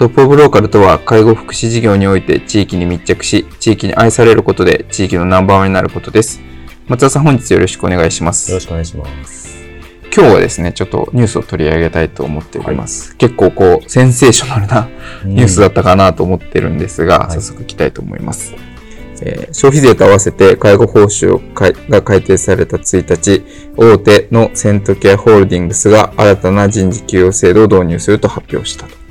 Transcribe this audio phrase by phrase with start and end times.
[0.00, 6.40] トップオブローカルとは介護福祉事業において地域に密着し、地域に愛されることで地域のナンバーワンになることです。
[6.88, 8.50] 松田さん本日よろしくお願いします。
[8.50, 9.62] よろしくお願いします。
[10.04, 13.10] 今日はですね、ちょっとニュースを取り上げたいと思っております。
[13.10, 14.88] はい、結構こう、センセーショナルな
[15.26, 18.54] ニュースだったかなと思ってるんですが、うん、早速いきたいと思います。
[18.54, 18.60] はい
[19.20, 21.38] えー、消費税と合わせて介護報酬
[21.90, 23.44] が改定された1日、
[23.76, 29.09] 大手のセントケアホールディングスが新たな人事給与制度を導入すると発表したと。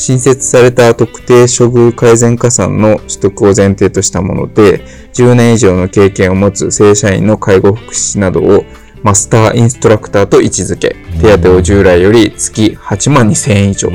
[0.00, 8.64] 新設された特定処遇改善加算の取得を前提としたもので、10年以上の経験を持つ正社員の介護福祉などを
[9.02, 13.90] マスターインストラクターと位置づけ、手当を従来より月8万2000円以上、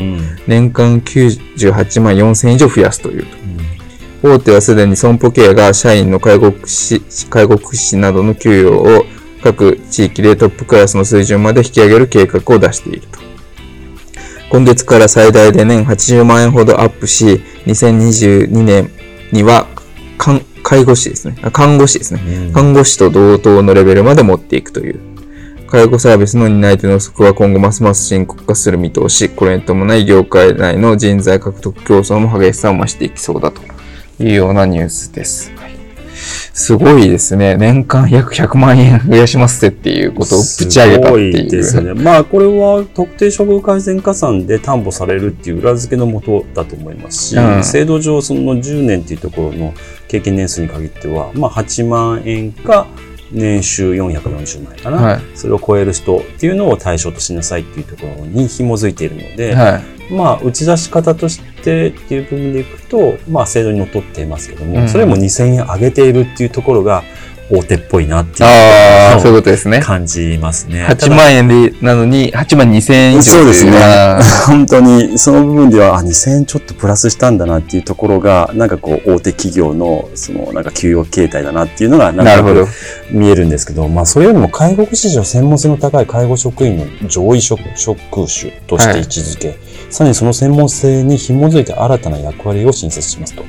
[0.45, 3.25] 年間98万4000円以上増やすという
[4.21, 4.29] と。
[4.35, 9.05] 大手はすでに損保ケアが社員の介護福祉、介護福祉などの給与を
[9.41, 13.24] 各地域でトップクラスの水準まで引き上げる計画を出していると。
[14.49, 18.91] 今月から最大で年80万円ほどアップし、2022年
[19.31, 19.67] には
[20.63, 21.37] 介護士ですね。
[21.51, 22.51] 看護師ですね。
[22.53, 24.99] 看護師と同等のレベルまで持っていくという。
[25.67, 33.61] 介護サービスの担い手の不足は今後ますます深刻化する見通し、これに伴い業界内の人材獲得競争も激しさを増していきそうだと。
[34.17, 35.51] いうようなニュースです。
[36.55, 37.57] すごいですね。
[37.57, 41.49] 年間約100万円増やしますっていうことをぶち上げたっていう。
[41.49, 41.93] ですね。
[41.93, 49.73] まあこれは特定処遇改善加算で担保されるっていう裏付けのもとだと思いますし、うん、制度上その10年っていうところの
[50.07, 52.87] 経験年数に限っては、まあ8万円か
[53.35, 59.79] 年収440万円かな、はい、それを超える人っていうのを対象としなさいっていうところに紐づいているので、は
[60.09, 67.03] い、まあ打ち出し方としてっていう部分でいくと、まあ制度にのっとっていますけども、うん、それも2000円上げているっていうところが、
[67.49, 69.79] 大手っぽいなっていうあそういうことですね。
[69.79, 70.85] 感じますね。
[70.85, 73.71] 8万円で、なのに、8万2千円以上そうですね。
[74.47, 82.67] 本当に、その部分では、あ、2千円ちょっとプラスしたんだなっていうところが、なんかこう、大手企業の、その、なんか給与形態だなっていうのが、なんか
[83.11, 89.57] 見えるんですけど、まあ、それよりも介護士上専門性の高い介護職員の上位職、職種として位置づけ、はい、
[89.89, 93.43] さらにその専門性に紐づいて新たな役割を新設しますと。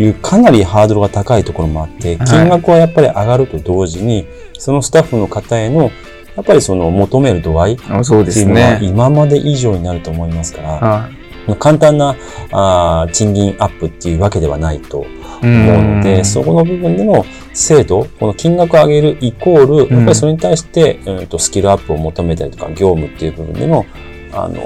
[0.00, 4.26] いうかなりハードルが高いところもあって、金額はやっぱり上がると同時に、
[4.58, 5.90] そのスタッフの方への
[6.36, 11.10] やっぱりその求める度合いっていうのは今まで以上になると思いますから、
[11.56, 12.16] 簡単な
[12.52, 15.08] あ賃金アップっていうわけではないと思
[15.42, 23.84] うので、そこの部分での制度、この金額を上げるイコール、やっぱりそれに対して、うん、とスキルアップを求めたりとか、業務っていう部分での
[24.32, 24.60] あの、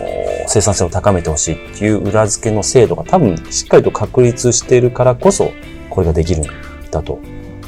[0.47, 5.53] 生産性を高めてほしいっていう裏付けの制度が多分しっかりと確立しているからこそ、
[5.91, 6.45] これができるん
[6.91, 7.19] だと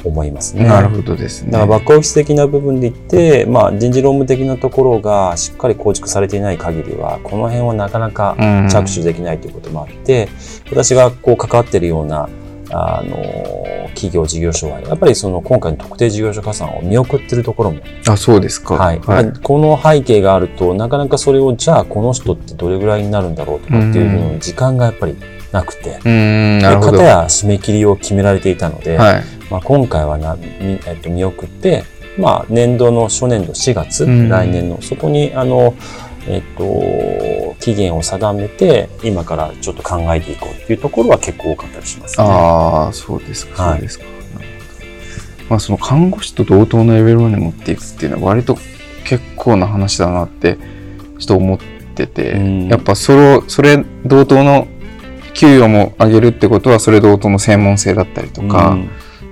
[0.03, 0.65] 思いますね。
[0.65, 1.51] なるほどですね。
[1.51, 8.35] だからバックオフィス的な部分で言って、まあ人事労務的なところがしっかり構築されていない限りは、この辺はなかなか
[8.69, 10.29] 着手できないということもあって、
[10.69, 12.29] 私がこう関わっているような
[12.71, 13.15] あの、
[13.89, 17.79] 企業事業所は、やっぱりその今回の特定事業所加算を見送ってるところも。
[18.07, 18.75] あ、そうですか。
[18.75, 18.99] はい。
[18.99, 25.15] はい、この背景があると、なかなかそれを、じゃあこの人ってどれぐらいになるんだろうとかっていうのに時間がやっぱり
[25.51, 25.99] なくて。
[26.03, 27.01] うん、なるほど。
[27.01, 31.83] や締め切りを決められていたので、はい、まあ今回はな、みえっと、見送って、
[32.17, 35.73] まあ年度の初年度4月、来年の、そこに、あの、
[36.27, 42.25] えっと、期限を定めて、今からちょっと考えていこうっていうところは結構多かったりしますね。
[42.25, 44.05] ああ、そうですか、そうですか。
[45.49, 48.57] まあ、その看護師と同等のレベルまで持っていくっていうのは割と
[49.05, 50.57] 結構な話だなって、
[51.17, 51.57] ちょっと思っ
[51.95, 54.67] てて、うん、やっぱそれ、それ同等の
[55.33, 58.89] 給与も上げるってことは、それ同等の専門性だったりとか、うん、やっ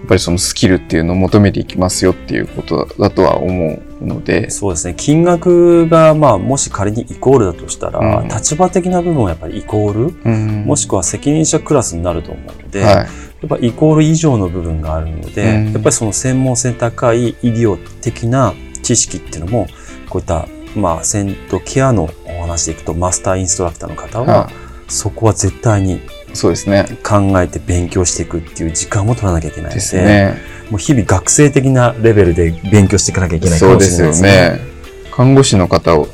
[0.08, 4.50] ぱりそのスキルっていうのを求めていきますよっていうことだとは思うので。
[4.50, 4.94] そうですね。
[4.98, 12.96] 金額が、まあ、もし仮にイコールだとしたら、うん立場的な部分はやっぱりイコール、うんもしくは責任者クラスになると思うので、はい。
[12.96, 13.08] やっ
[13.48, 18.54] ぱイコール以上の部分があるので、うんやっぱりその専門性高い医療的な
[18.84, 19.68] 知識っていうのも、
[20.10, 24.50] こういった、まあ、セントケアのお話でいくと、マスターインストラクターの方は、は
[24.88, 26.02] そこは絶対にい。
[26.36, 26.86] そうですね。
[27.04, 30.36] 考えて勉強していくっていう時間も取らなきゃいけないので、ですね。
[30.70, 34.30] もう日々学生的なレベルで勉強していかなきゃいけないかもしれないですね。
[34.30, 34.60] ね。
[35.12, 36.08] 看護師の方は、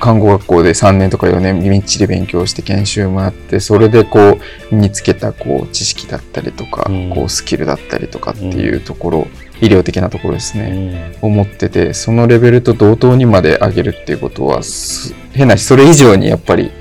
[0.00, 4.38] 看護学校で3年とか4年みっちり勉強して研修もあって、それでこ
[4.70, 9.26] う身につけたこう知識だったりとか、うんこうスキルだったりとかっていうところ、
[9.60, 11.10] 医療的なところですうね。
[11.10, 16.72] ん思ってて、そのレベルと同等にまで上げるっていうことは、す変なし、それ以上にやっぱり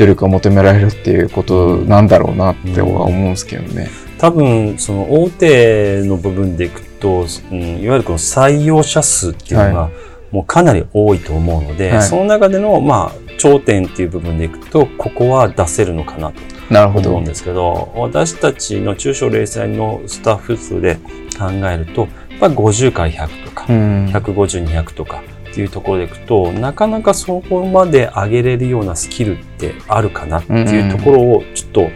[0.00, 3.90] 努力が求められるっていうことなんだろうなっては思うんですけどね。
[4.18, 9.90] 多分、その大手の部分でいくと、うん、いわゆるこの採用者数っていうのが、
[10.30, 17.24] もうかなり多いと思うので、はいその中での、まあ、頂点っていう部分でいくと、ここは出せるのかなとなるほど思うん。
[17.26, 20.96] ですけど、私たちの中小零細のスタッフ数で
[21.38, 22.10] 考えると、やっ
[22.40, 24.06] ぱり50から100とか、うん。
[24.06, 31.88] 150、200とかっていうところでいくと、なかなかそこまで上げれるようなスキルってあるかなっていうところをちょっと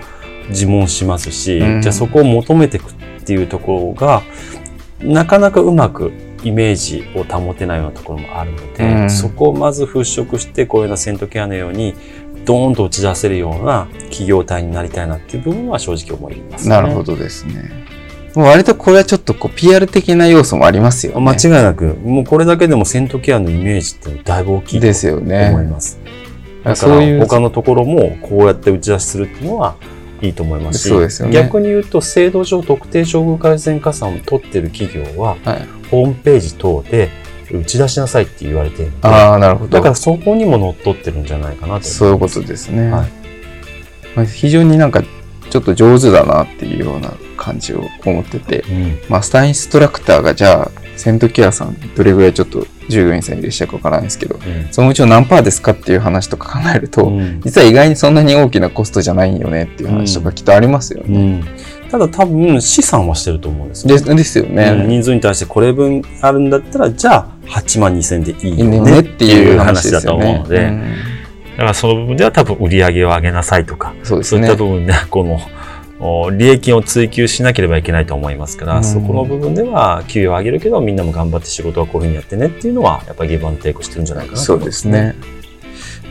[0.48, 4.22] 自問しますし、うんじゃあそこを求めていくっていうところが、
[5.00, 6.12] なかなかうまく
[6.42, 11.94] イメージを保てないようなところもあるので、うんそこをまず払拭して、こういうようなセントケアのように、
[12.44, 16.70] ドーンと打ち出せるような企業体になりたいなっていう部分は正直思います、ね。
[16.74, 17.83] なるほどですね。
[18.34, 21.20] もう割とこれはちょっとこう PR 的な要素もありますよね。
[21.20, 25.50] 間違いなく、もうこれだけでもセントケアのイメージってだいぶ大きいとですよね。
[25.50, 25.98] 思います。
[26.64, 29.76] だから他のところもこうやって打ち出しするっていうのは
[30.22, 37.10] いいと思いますし、そうですよね逆に言うと制度上特定処遇改善加算を取ってる企業は、はいホームページ等で
[37.52, 39.70] 打ち出しなさいって言われているので、ああ、なるほど。
[39.70, 42.90] だからそこにも乗っ取ってるんじゃないかなとそういうことですね。
[42.90, 43.10] はい
[44.16, 45.02] まあ、非常になんか
[45.54, 54.36] ちょっと上手だなっていうような感じを思ってて、うんマスターインストラクターがじゃあ、セントケアさんどれぐらいちょっと従業員さんいらっしゃるかわからないんですけど、
[54.72, 61.36] そのうちの何パーですかっていう話とか考えると、うん実は意外にそんなに大きなコストじゃないよねっていう話とかきっとありますようね。
[61.38, 61.44] ん
[61.88, 63.96] ただ多分資産はしてると思うんですよ。
[63.96, 64.84] でですようんね。
[64.88, 70.16] 人数に対してこれ分あるんだったら、じゃあ8万2千でいいいいねよねっていいうう話話だと。
[70.16, 70.72] 思うので、
[71.54, 74.64] だからその部分では多分売り上げを上げなさいとか、うんそうですねそういった。
[74.64, 75.40] 部分で、この、
[76.00, 85.14] お利益を追求しなければいけないと思いますから、うんそこの部分では給与を上げるけど、みんなも頑張って仕事はこういうふうにやってねっていうのは、やっぱりギブアンドテイクしてるんじゃないかなとそうですね。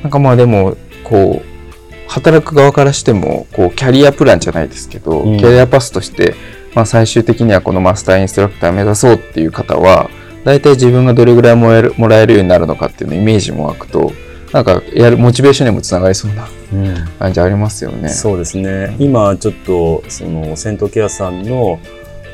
[0.01, 6.35] なんかまあでも、こう、働く側からしても、こう、キャリアプランじゃないですけど、うんキャリアパスとして、
[6.73, 10.09] まあ最終的にはこのマスターインストラクターを目指そうっていう方は、
[10.43, 14.11] 大体自分がどれぐらいもらえるもらえるようになるのかっていうのイメージも湧くと、
[14.53, 18.09] なんかやるモチベーションにもつながりそうなうん感じありますよね。
[18.09, 18.95] そうですね。
[18.99, 21.79] 今ちょっと、その、セントケアさんの、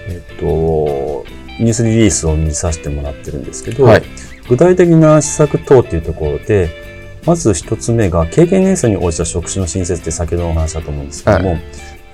[0.07, 1.25] えっと、
[1.59, 4.03] ニュースリリースを見させてもらってるんですけど、はい
[4.49, 6.69] 具体的な施策等っていうところで、
[7.23, 11.59] まず一つ目が、経験年数に応じた職種の新設って先ほどのお話だと思うんですけども、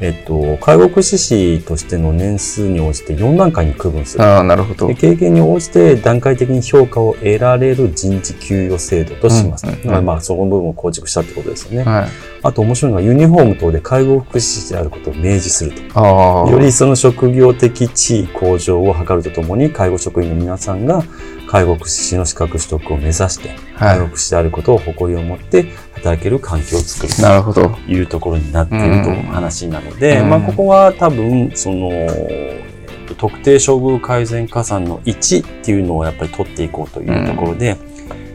[0.02, 4.24] えっと、介護福祉士としての年数に応じて4段階に区分する。
[4.24, 4.96] ああ、なるほどで。
[4.96, 9.66] 経験に応じて段階的に評価を得られる人事給与制度とします。
[9.66, 11.90] うんうんうんだからまあ、そこの部分を構築したってことですよね。
[11.90, 12.10] はい。
[12.44, 16.00] あと面白いのがユニフォーム等で介護福祉士であることを明示すると。
[16.00, 16.52] ああ。
[16.52, 21.04] よりその職業的地位向上を図るとともに、介護職員の皆さんが
[21.48, 25.64] 介護福祉士の資格取得を目指して、介護は福祉士であることを誇りを持って
[25.96, 27.22] 働ける環境を作るい。
[27.22, 27.70] なるほど。
[27.70, 32.64] というところになっているという話なので、うんまあここは多分、その、え
[33.06, 37.78] っと特定処遇改善加算の1っていうのをやっぱり取っていこうというところで、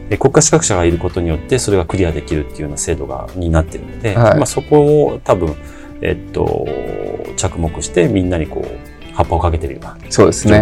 [0.09, 5.55] え国家資格者がいることによってそれがクリアできるっていうような制度がになっているので、はいまあそこを多分、
[6.01, 6.67] えっと、
[7.37, 8.90] 着目してみんなにこう、
[9.21, 10.53] 葉っぱをかけてるようなそうですね。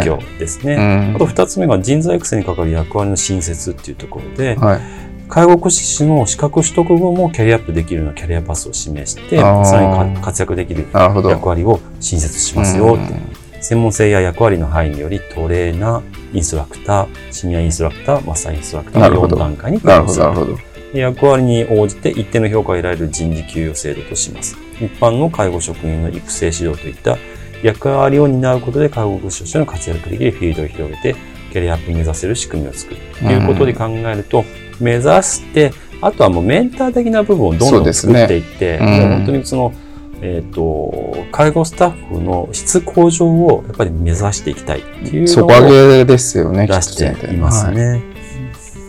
[0.48, 0.76] すね。
[0.76, 4.82] うんあと二つ目が人材育成に関わる役割の新設っていうところで、はい。
[5.28, 10.88] 介護福祉士の資格取得後もキャリアアップできるようなキャリアパスを示して、さらにか活躍できる。
[10.94, 13.14] 役割を新設しますよって。
[13.62, 20.58] 専門性や役割の範囲によりトレーナー、インストラクター、シニアインストラクター、マスターインストラクターのなるほど4段階になるほど、
[20.94, 24.58] 役割に応じて一定の評価を得られる人事給与制度とします。
[24.80, 27.18] 一般の介護職員の育成指導といった
[27.64, 31.16] 役割を担うことで介護福祉士としての活躍できるフィールドを広げて、
[31.52, 34.46] キャリアアップを目指せる仕組みを作るということで考えると、
[34.80, 39.74] 目指して、あとはもうメンター的な部分をどんどん作っていって、うんもう本当にその、
[40.22, 48.02] えっ、と、介護スタッフの質向上をやっぱり目指していきたいっていうの底をですよね、出していますね。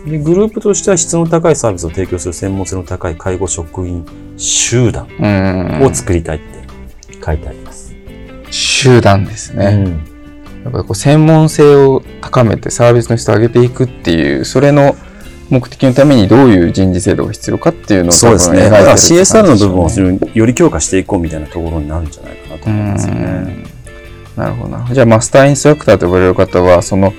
[0.05, 4.03] でグループとしては質の高いサービスを提供する専門性の高い介護職員
[4.35, 5.83] 集団うん。
[5.83, 6.63] を作りたいって
[7.23, 7.60] 書いてあります。
[8.81, 9.65] 集団ですね。
[9.85, 10.07] うん
[10.63, 14.95] やっぱりこう専門性を高めてサービスの質を上げていくっていう、それの
[15.49, 18.69] 目的のためにどういう人事制度が必要かっていうのをそうですね。
[18.69, 23.21] だから CSR の部分をより強化していこうみたいなところになるんじゃないかなと思いますよね。
[23.25, 23.81] うん
[24.37, 24.87] なるほどな。
[24.93, 27.13] じゃあ、マスターインストラクターと呼ばれる方は、その、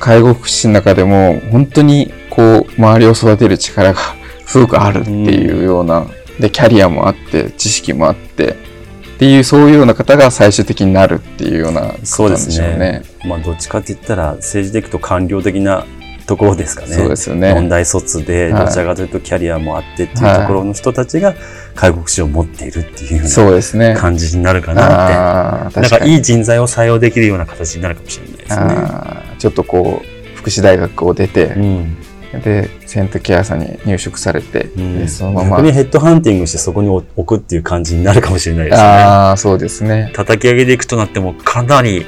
[0.00, 4.00] 介護福祉の中でも、本当に、こう、周りを育てる力が
[4.46, 6.06] すごくあるっていうような、
[6.40, 8.56] で、キャリアもあって、知識もあって、
[9.16, 12.76] っていう、そういうような方が最終的になるっていうようなことなんでしょうそうですね。
[12.76, 13.02] ね。
[13.24, 15.86] まあ、どっちかって言ったら、政治でいくと官僚的な
[16.26, 16.88] ところですかね。
[16.88, 17.54] そうですよね。
[17.54, 21.34] 問題卒で、はいどちらかというとキャリアもあってっていうところの人たちが
[21.74, 24.00] 介護福祉を持っているっていうそうですねな。
[24.00, 25.80] 感じになるかなって。
[25.80, 28.74] なん確かいい人材を採用できるような形になるかもしれないですね。
[29.38, 31.96] ちょっとこう、福祉大学を出て、うん
[32.32, 38.82] で、セントケアさんに入職されて、うんでそのまま逆にヘッドハンティングしてそこに置くっていう感じになるかもしれないですね。
[38.82, 40.10] ああ、そうですね。
[40.14, 42.06] 叩き上げでいくとなってもかなり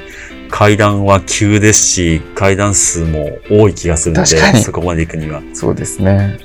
[0.49, 4.27] 階段は急ですし、階段数も多い気がするので、
[4.61, 5.41] そこまで行くには。
[5.53, 6.37] そうですね。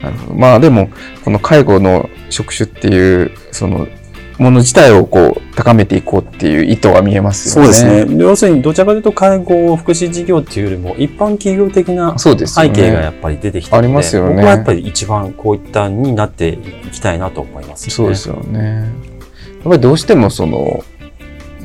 [0.00, 0.34] なるほど。
[0.34, 0.90] まあでも、
[1.24, 3.88] この介護の職種っていう、その、
[4.38, 7.72] もの自体をこう、高めていこうっていう意図が見えますよね。
[7.72, 8.22] そうですね。
[8.22, 12.16] 要するにどちらかというと介護福祉事業っていうよりも一般企業的な。
[12.18, 12.36] 背
[12.70, 16.58] 景がやっぱり出てきてありますよね僕はやっぱり一番こういったになってい
[16.92, 17.90] きたいなと思います、ね。
[17.90, 18.60] そうですよね。
[18.60, 20.84] やっぱりどうしてもその、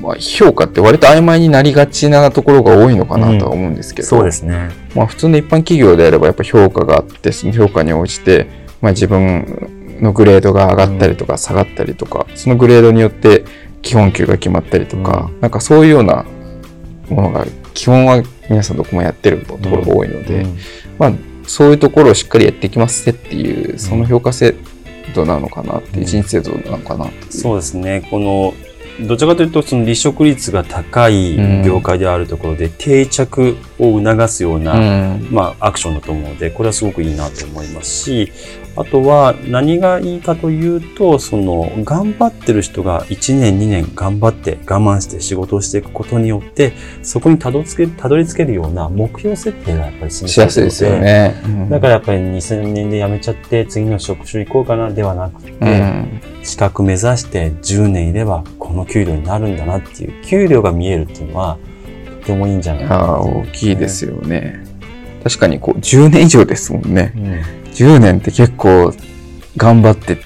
[0.02, 4.70] まあ、評価って割と曖昧になりがちなところが多いのかなとは思うんですけど、そうですね。
[4.96, 8.48] まあ普通の一般企業であればやっぱ評価があって、その評価に応じて、
[8.82, 13.46] まあ自分のグレードが上がったりとか下がったりとか、そのグレードによって
[13.82, 16.26] 基本給が決まったりとか、なんかそういうような
[17.10, 20.58] ものが、基本は皆さんどこもやってるところが多いので、うん。
[21.00, 21.14] まあ
[21.46, 24.56] そういうところをしっかりやっていきますねっていう、その評価制
[25.14, 27.32] 度なのかなっていう、人事制度なのかなっていう。
[27.32, 28.08] そうですね。
[28.10, 28.54] この、
[29.02, 35.28] どちらかというと、その離職率が高い業界であるところで、定着を促すような、うん。
[35.32, 38.32] まあ、アクションだと思うので、これはすごくいいなと思いますし、
[38.76, 51.36] あとは何がいいかというと、その、頑張ってる人が1年2年頑張って我慢して仕事をしていくことによって、そこにたどり着ける、たどり着けるような目標設定がやっぱり示しやすいですよね。
[51.46, 61.58] うんだからやっぱり2000年で辞めちゃって次の職種行こうかなではなくて、うん資格目指して10年いればこの給料になるんだなっていう、給料が見えるっていうのは
[62.22, 64.66] とてもいいんじゃないかなああ、と思大きいですよね。
[65.24, 67.14] 確かにこう、10年以上ですもんね。
[67.16, 68.94] うん10年って結構、
[69.58, 70.18] 頑張って、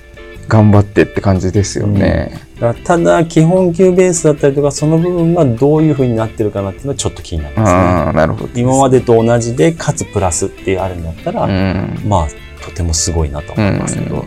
[0.47, 2.39] 頑張ってって感じですよね。
[2.59, 8.13] だからただ、基本給ベースだったりとか、その部分がどういう風になってるかなっていうのはちょっと気になりますね。
[8.13, 8.49] なるほど。
[8.55, 12.01] 今までと同じで、かつプラスってあるんだったら、うん。
[12.05, 14.25] まあ、とてもすごいなと思いますけど。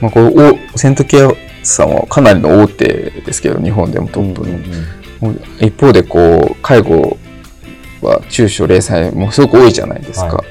[0.00, 1.30] まあ、こう、おセントケア
[1.62, 2.86] さんはかなりの大手
[3.24, 4.48] ですけど、日本でもトップの。
[4.48, 5.00] うんうん
[5.60, 7.18] 一方で、こう、介護
[8.00, 10.36] は中小零細もすごく多いじゃないですか。
[10.36, 10.44] は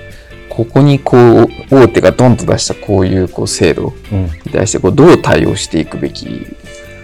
[0.60, 6.48] ここにこう、大手がドンと出したこういうこう制度うんに対してこうどう対応していくべき？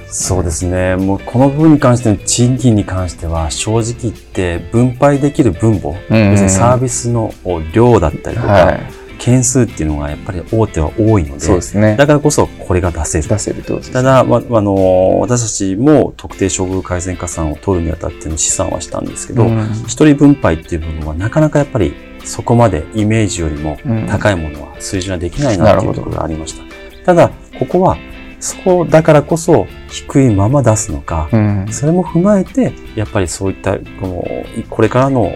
[0.08, 0.98] そうですね。
[0.98, 7.34] もうこの部分に関しての賃金に関しては、正直言って分配できる分母、うん要するにサービスの
[7.72, 8.80] 量だったりとか、はい。
[9.18, 11.96] 件数っていうのがやっぱり大手は多いので、ね。
[11.98, 13.28] だからこそこれが出せる。
[13.28, 21.94] 出せるとですただ、ま、あの、私たちも特定処遇改善加算を取るにあたっての試算はしたんですけど、うん一人分配っていう部分はなかなかやっぱり
[22.24, 26.64] そこまでイメージよりもうん高いものは水準はできないなっていうところがありました。
[27.06, 27.98] ただ、ここは
[28.40, 31.68] そうだからこそ低いまま出すのか、うん。
[31.72, 34.24] それも踏まえて、やっぱりそういった、この、
[34.70, 35.30] これからのお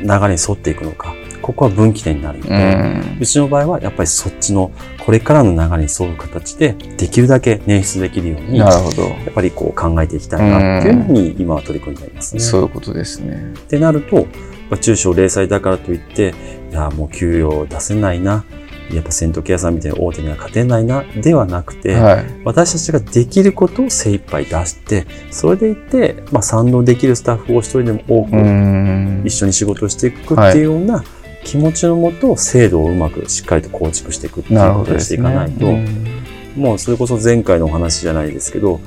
[0.00, 1.14] 流れに沿っていくのか、
[1.48, 9.06] ここは分岐点になるので、うちの場合はやっぱりそっちのこれからの流れに沿う形でできるだけ捻出できるように、やなるほど。
[9.06, 12.40] っぱりこう考えていきたいなっていうのに今は取り組んでいますね。
[12.42, 13.54] そういうことですね。
[13.58, 14.26] ってなると、
[14.68, 16.34] まあ中小零細だからといって、
[16.70, 18.44] いや、もう給与出せないな、
[18.92, 22.24] やっぱセントケアさんみたいな大手には勝てないな、ではなくて、はい。
[22.44, 31.02] 私たちができることを精一杯出して、それでいって、まあ賛同できるスタッフを一人でも多くうん一緒に仕事をしていくっていうような
[31.48, 35.14] 気持ちのもと、制度をうまくしっかりと構築していくっていうことをして。
[35.14, 36.18] いかないと、うん
[36.56, 38.80] もうそれこそ前回のお話じゃないですけど、お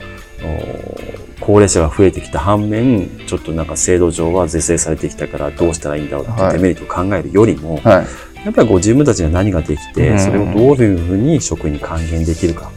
[1.40, 8.44] 高齢者が増えてきた反面、ちょっとなんか制度上は是正されてきたからどうしたらいいんだろうってデメリットを考えるよりも、はい。
[8.44, 12.70] やっぱりこう自分たちが何ができて、うんそれをどういうふうに職員に還元できるか。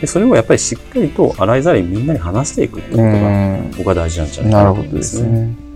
[0.00, 5.69] でそれをやっぱりしっかりと洗いざらいみんなに話していくっていうことが僕は大事なんじゃないかなと思うんですね。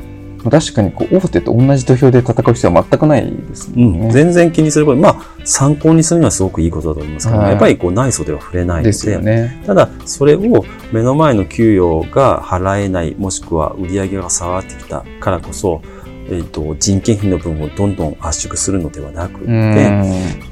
[0.51, 3.85] 確かにこう大手と同じ土俵で戦う必要は全くないですね。
[3.85, 15.83] うん、全然気にすること、まあ参考にするにはすごくいいことだと思いますけど、はい、やっぱりこう内装では触れないので、ですよね、ただそれを目の前の給与が払えない、もしくは売り上げが下がってきたからこそ、
[16.27, 19.47] えーと、人件費の部分をどんどん圧縮するのではなくて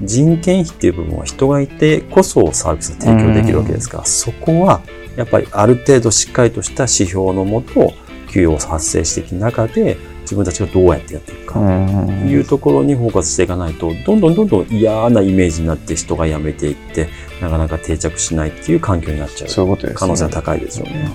[0.03, 4.83] 人件費っていう部分は人がいてこそサービスを提供できるわけですからそこは
[5.17, 7.93] やっぱりある程度しっかりとした指標のもと
[8.33, 11.61] 給与を発生していく中で自分たちがどうやってやっていくか。
[11.61, 17.09] というところにフォーカスしていかないとどんどんどんどん嫌なイメージになって人が辞めていって
[17.41, 19.51] なかなか定着しないっていう環境になっちゃう。
[19.95, 21.11] 可能性は高いですよね。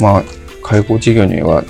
[0.00, 0.24] まあ
[0.62, 1.64] 介護事業には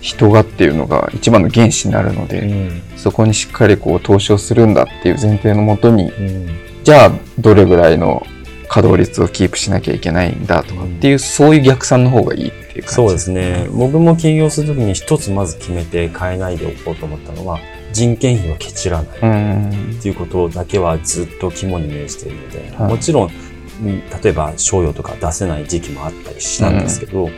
[0.00, 6.48] 人がっていうのが一番の原資になるので、うん、そこにしっかりこう投資をするんだっていう前提のもとに、うん、
[6.84, 8.24] じゃあどれぐらいの
[8.68, 12.94] 稼働率をキープしなきゃいけないんだとかっていう、うん、そういう逆算の方がいいっていう感じ。
[12.94, 13.68] そうですね。
[13.72, 17.58] 僕も起業するときに一つまず決めて変えないでおこうと思ったのは、
[17.92, 19.16] 人件費はケチらない。
[19.18, 23.30] っていうことだけはずっと肝に銘じているので、もちろん、
[24.22, 27.28] 例えば商用とか出せない時期もあったりしたんですけど、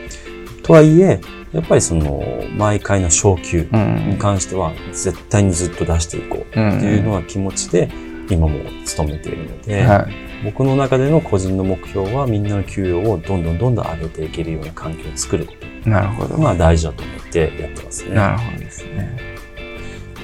[0.61, 1.19] とはいえ、
[1.53, 2.23] やっぱりその
[2.57, 7.89] 毎回の昇給に関しては絶対にずっと出していこうっていうのは気持ちで
[8.29, 8.59] 今も
[8.97, 15.89] 努めているので、はい、僕の中での個人の目標はみんなの給与をどんどんどんどん上げていけるような環境を作ること。
[15.89, 16.37] なるほど。
[16.37, 18.15] が大事だと思ってやってますね。
[18.15, 19.17] なるほどですね。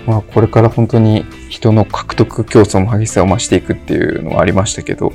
[0.06, 5.12] まあ、これから本当に人の獲得競争も激しさを増していくっていうのはありましたけど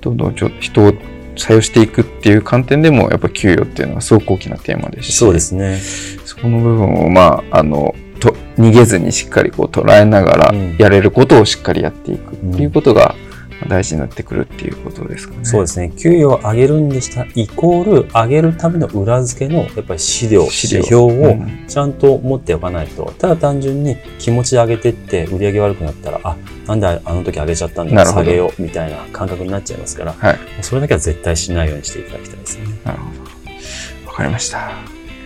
[0.00, 0.92] どんどんちょ人を
[1.36, 5.78] 採用していくっていう観点でもやっぱ給与っていうのはすごく大きなテーマですしそうですね。
[6.24, 13.31] そこの部分をまああのと逃げずにしっかりこう捉えながらやれることをしっかりやっていくっていうことが、うん
[13.68, 15.44] 大事になってくるっていうことですかね。
[15.44, 15.90] そうですね。
[15.90, 21.36] 給与を上げるんでしたイコール上げるための裏付けのやっぱり資料、指標を
[21.68, 32.66] ちゃんと持っておかないと、うん、ただ単純に気持ちで上げてって売り上げ悪くなったら、あ、なんであの時上げちゃったんだ、下げようみたいな感覚になっちゃいますから、はい、それだけは絶対しないようにしていただきたいですね。
[32.84, 34.10] なるほど。
[34.10, 34.70] わかりました。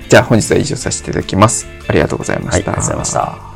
[0.09, 1.67] じゃあ本日は以上させていただきます。
[1.89, 2.51] ありがとうございました。
[2.51, 3.56] はい、ありがとうございました。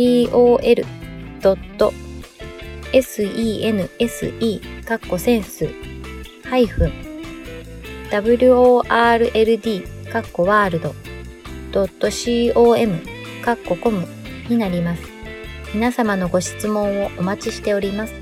[0.00, 1.92] tol.sense
[4.84, 5.68] カッコセンス
[6.44, 6.92] ハイフン
[8.10, 10.94] world カッコワールド
[11.72, 12.98] .com
[13.44, 14.06] カッココム
[14.48, 15.02] になります。
[15.72, 18.19] 皆様のご質問をお待ちしております。